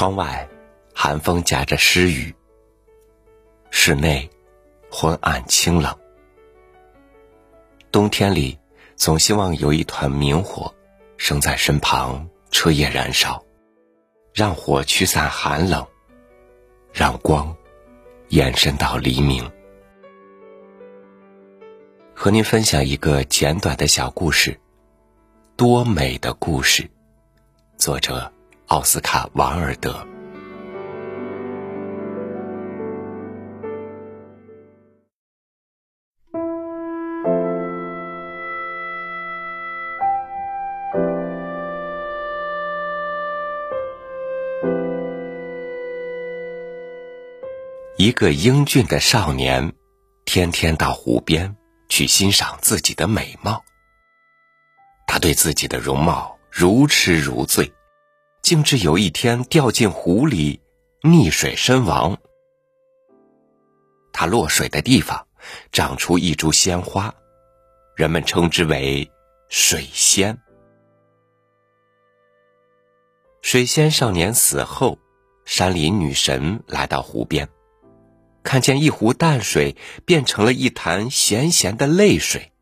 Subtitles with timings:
[0.00, 0.48] 窗外，
[0.94, 2.34] 寒风夹着湿雨。
[3.70, 4.30] 室内，
[4.90, 5.94] 昏暗清冷。
[7.92, 8.58] 冬天里，
[8.96, 10.74] 总希望有一团明火，
[11.18, 13.44] 生在身旁，彻夜燃烧，
[14.32, 15.86] 让火驱散寒冷，
[16.94, 17.54] 让光
[18.28, 19.52] 延伸到黎明。
[22.14, 24.52] 和您分享一个简短的小故事，
[25.56, 26.84] 《多美的故事》，
[27.76, 28.32] 作者
[28.70, 30.06] 奥斯卡·王尔德。
[47.96, 49.72] 一个英俊的少年，
[50.24, 51.56] 天天到湖边
[51.88, 53.64] 去欣赏自己的美貌。
[55.08, 57.72] 他对自己的容貌如痴如醉，
[58.42, 60.60] 竟至有一天掉进湖里，
[61.02, 62.18] 溺水身亡。
[64.12, 65.26] 他落水的地方
[65.72, 67.14] 长出一株鲜花，
[67.96, 69.10] 人们称之为
[69.48, 70.36] 水仙。
[73.42, 74.98] 水仙少年死后，
[75.46, 77.48] 山林女神来到湖边。
[78.42, 82.52] 看见一壶淡水变成了一潭咸咸的泪水，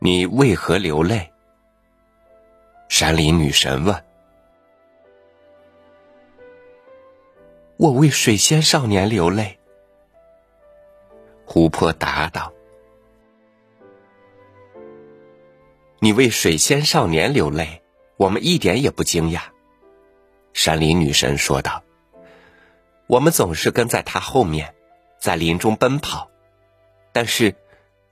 [0.00, 1.31] 你为何流泪？
[3.02, 4.04] 山林女神问。
[7.76, 9.58] 我为水仙少年流泪。
[11.44, 12.52] 湖泊答道。
[15.98, 17.82] 你为水仙少年流泪，
[18.16, 19.40] 我们一点也不惊讶。
[20.52, 21.82] 山林女神说道。
[23.08, 24.76] 我们总是跟在他后面，
[25.18, 26.30] 在林中奔跑，
[27.12, 27.56] 但是，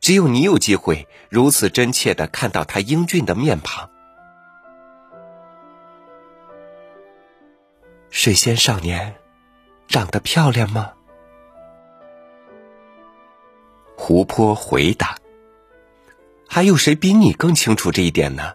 [0.01, 3.89] 只有你有机会如此真切的看到他英俊的面庞。
[8.11, 9.15] 水仙少年，
[9.89, 10.93] 长得漂亮吗？
[13.97, 15.17] 湖泊回答
[16.49, 18.55] ：“还有谁比你更清楚这一点呢？”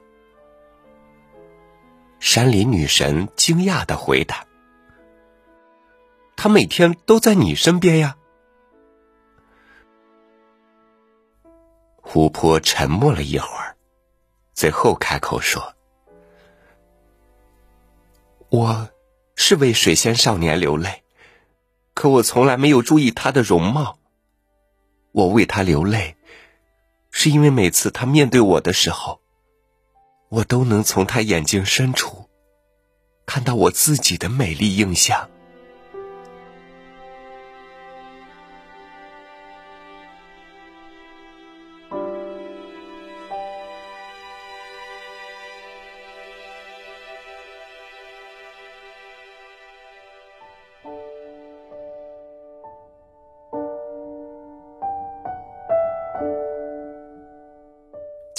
[2.20, 4.46] 山林女神惊讶的回答。
[6.36, 8.18] 他每天都在你身边呀。
[12.02, 13.76] 湖泊沉默了一会儿，
[14.54, 15.74] 最后开口说
[18.50, 18.90] ：“我
[19.36, 21.04] 是为水仙少年流泪，
[21.94, 24.00] 可我从来没有注意他的容貌。
[25.12, 26.16] 我为他流泪，
[27.12, 29.22] 是因为每次他面对我的时候，
[30.30, 32.30] 我都能从他眼睛深处
[33.26, 35.30] 看到我自己的美丽印象。”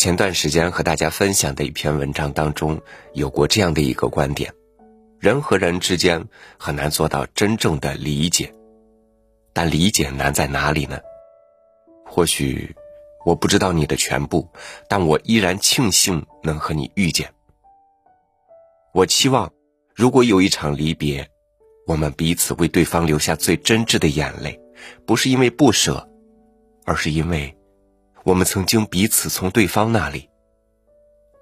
[0.07, 2.81] 前段时间和大家分享的一篇文章当中，
[3.15, 4.55] 有过这样的一个观点：
[5.19, 6.25] 人和人之间
[6.57, 8.55] 很难做到真正的理解，
[9.53, 10.97] 但理解难在哪里呢？
[12.05, 12.73] 或许
[13.25, 14.49] 我不知道你的全部，
[14.89, 17.29] 但我依然庆幸能和你遇见。
[18.95, 19.53] 我期望，
[19.93, 21.29] 如果有一场离别，
[21.85, 24.57] 我们彼此为对方留下最真挚的眼泪，
[25.05, 26.09] 不是因为不舍，
[26.85, 27.53] 而是因为。
[28.27, 30.29] 我们曾经彼此从对方那里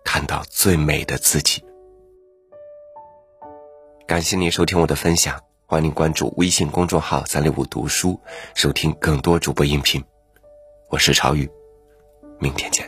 [0.05, 1.65] 看到最美的自己。
[4.07, 8.21] 感谢您收听我的分享，欢迎您关注微信公众号“三六五读书”，
[8.55, 10.05] 收听更多主播音频。
[10.91, 11.51] 我是朝雨，
[12.39, 12.87] 明天见。